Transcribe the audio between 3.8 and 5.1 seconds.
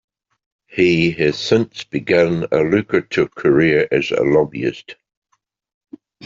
as a lobbyist.